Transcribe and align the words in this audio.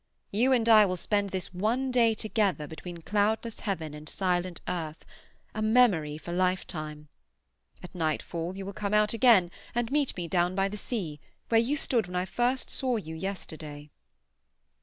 You 0.31 0.51
and 0.51 0.67
I 0.67 0.83
will 0.87 0.95
spend 0.95 1.29
this 1.29 1.53
one 1.53 1.91
day 1.91 2.15
together 2.15 2.65
between 2.65 3.03
cloudless 3.03 3.59
heaven 3.59 3.93
and 3.93 4.09
silent 4.09 4.59
earth—a 4.67 5.61
memory 5.61 6.17
for 6.17 6.31
lifetime. 6.33 7.07
At 7.83 7.93
nightfall 7.93 8.57
you 8.57 8.65
will 8.65 8.73
come 8.73 8.95
out 8.95 9.13
again, 9.13 9.51
and 9.75 9.91
meet 9.91 10.17
me 10.17 10.27
down 10.27 10.55
by 10.55 10.69
the 10.69 10.75
sea, 10.75 11.19
where 11.49 11.61
you 11.61 11.75
stood 11.75 12.07
when 12.07 12.15
I 12.15 12.25
first 12.25 12.71
saw 12.71 12.95
you 12.95 13.13
yesterday." 13.13 13.91